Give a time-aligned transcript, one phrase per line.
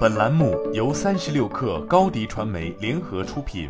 [0.00, 3.68] 本栏目由三十六氪高低传媒联合出品。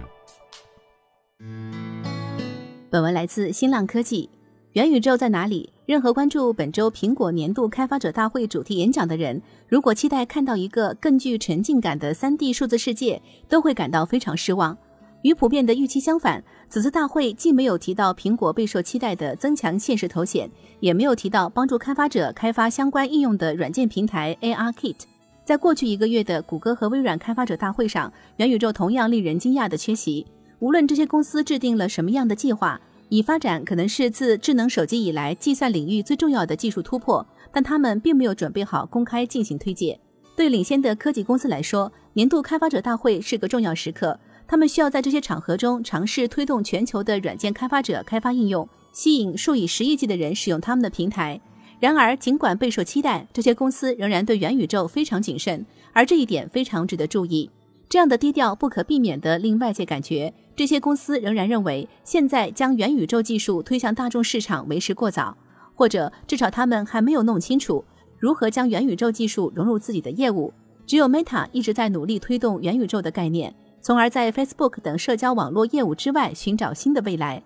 [2.91, 4.29] 本文来自新浪科技。
[4.73, 5.73] 元宇宙在哪里？
[5.87, 14.77] 任何关注本周苹果年度开发者大会主题演讲的人，如果期待看到一个更具沉浸感的三 D 数字世界，都会感到非常失望。
[15.23, 20.51] 与普遍的预期相反，此次大会既没有提到苹果备受期待的增强现实头显，
[20.81, 25.10] 也没有提到帮助开发者开发相关应用的软件平台 ARKit。
[25.51, 30.25] 在过去一个月的谷歌和微软开发者大会上，元宇宙同样令人惊讶的缺席。
[30.61, 39.99] 无论这些公司制定了什么样的计划，以发展可能是自智能手机以来计算领域最重要的技术突破，但他们并没有准备好公开进行推介。
[40.37, 44.17] 对领先的科技公司来说，年度开发者大会是个重要时刻。
[44.47, 51.41] 他们需要在这些场合中尝试推动全球的软件开发者开发应用，吸引数以十亿计的人使用他们的平台。
[51.81, 57.51] 然而，尽管备受期待，这些公司仍然对元宇宙非常谨慎，而这一点非常值得注意。
[57.89, 65.37] 这样的低调不可避免地令外界感觉，这些公司仍然认为现在将元宇宙技术推向大众市场为时过早，
[65.75, 67.85] 或者至少他们还没有弄清楚
[68.19, 70.53] 如何将元宇宙技术融入自己的业务。
[70.87, 73.55] 只有 Meta 一直在努力推动元宇宙的概念。
[73.83, 77.43] 从而在 Facebook 等社交网络业务之外寻找新的未来。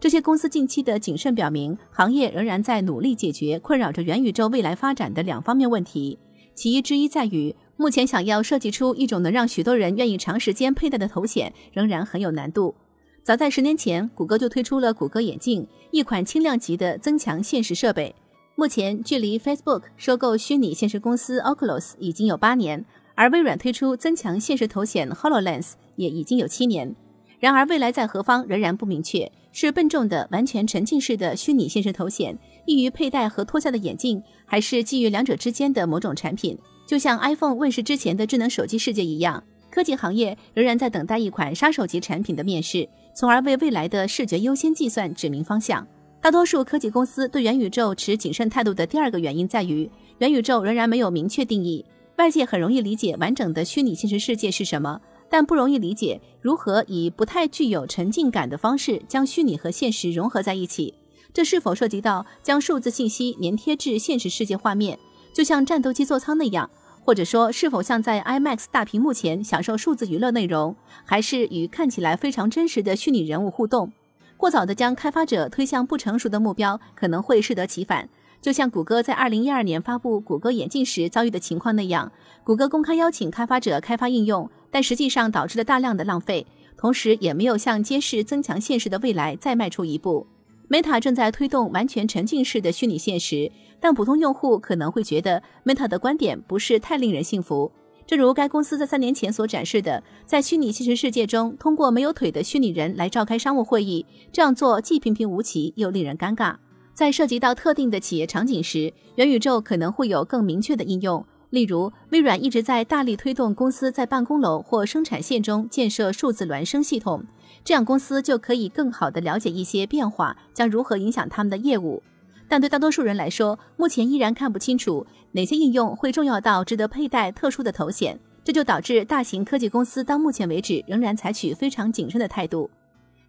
[0.00, 6.18] 这些公司近期的谨慎表明，行业仍然在努力解决困扰着元宇宙未来发展的两方面问题。
[6.54, 12.74] 其一之一在于，目前想要设计出一种能让许多人愿意长时间佩戴的头显，仍然很有难度。
[13.22, 18.14] 早在十年前，谷歌就推出了谷歌眼镜，一款轻量级的增强现实设备。
[18.54, 22.86] 目前，距离 Facebook 收购虚拟现实公司 Oculus 已经有八年。
[23.14, 26.96] 而微软推出增强现实头显 Hololens 也已经有七年，
[27.40, 29.30] 然而未来在何方仍然不明确。
[29.52, 36.56] 是笨重的完全沉浸式的虚拟现实头显，易于佩戴和脱下的眼镜，还是基于两者之间的某种产品？
[36.86, 45.84] 就像 iPhone 问世之前的智能手机世界一样，科技行业仍然在等待一款杀手级产品的面世，从而为未来的视觉优先计算指明方向。
[46.20, 51.84] 大多数科技公司对元宇宙持谨慎态度的第二个原因在于，元宇宙仍然没有明确定义。
[52.18, 55.00] 外界很容易理解完整的虚拟现实世界是什么，
[55.30, 60.94] 但不容易理解如何以不太具有沉浸感的方式将虚拟和现实融合在一起。
[61.32, 64.98] 这是否涉及到将数字信息粘贴至现实世界画面，
[65.32, 66.68] 就像战斗机座舱那样？
[67.02, 70.76] 或者说，是否像在 IMAX 大屏幕前享受数字娱乐内容，
[71.06, 73.90] 还是与看起来非常真实的虚拟人物互动？
[74.36, 78.08] 过早的将开发者推向不成熟的目标，可能会适得其反。
[78.42, 82.10] 就像谷歌在二零一二年发布谷歌眼镜时遭遇的情况那样，
[82.42, 90.26] 谷歌公开邀请开发者开发应用，但实际上导致了大量的浪费，同时也没有向揭示增强现实的未来再迈出一步。
[90.68, 93.50] Meta 正在推动完全沉浸式的虚拟现实，
[93.80, 97.72] 但普通用户可能会觉得 Meta 的观点不是太令人信服。
[98.06, 106.56] 正如该公司在三年前所展示的，在虚拟现实世界中，通过没有腿的虚拟人来召开商务会议，这样做既平平无奇又令人尴尬。
[106.92, 111.24] 在涉及到特定的企业场景时，元宇宙可能会有更明确的应用。
[111.50, 117.24] 例如，微软一直在大力推动公司在办公楼或生产线中建设数字孪生系统，
[117.64, 122.02] 这样公司就可以更好地了解一些变化将如何影响他们的业务。
[122.48, 132.70] 但对大多数人来说，目前依然看不清楚哪些应用会重要到值得佩戴特殊的头显，这就导致大型科技公司到目前为止仍然采取非常谨慎的态度。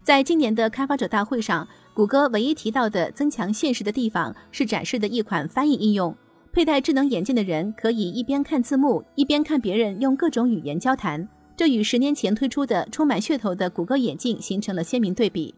[0.02, 1.66] 在今年的开发者大会上。
[1.94, 6.16] 谷歌唯一提到的增强现实的地方是展示的一款翻译应用。
[6.52, 11.26] 佩戴智能眼镜的人可以一边看字幕，一边看别人用各种语言交谈。
[11.56, 15.54] 这与十年前推出的充满噱头的谷歌眼镜形成了鲜明对比。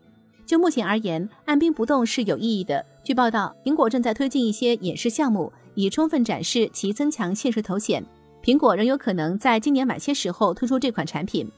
[0.47, 2.85] 就目前而言，按兵不动是有意义的。
[3.03, 8.05] 据报道，苹果正在推进一些演示项目，以充分展示其增强现实头显。
[8.41, 11.51] 苹果仍有可能在今年晚些时候推出这款产品。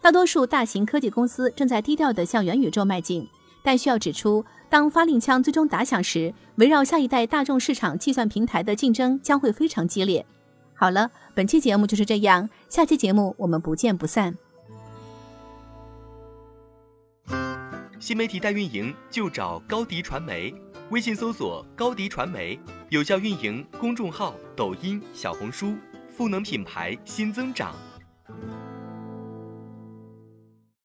[0.00, 3.26] 大多数大型科技公司正在低调地向元宇宙迈进。
[3.64, 10.24] 但需要指出，当发令枪最终打响时，围绕下一代大众市场计算平台的竞争将会非常激烈。
[10.74, 14.36] 好了，本期节目就是这样，下期节目我们不见不散。
[17.98, 20.54] 新媒体代运营就找高迪传媒，
[20.90, 25.74] 微信搜索高迪传媒，有效运营公众号、抖音、小红书，
[26.14, 27.74] 赋能品牌新增长。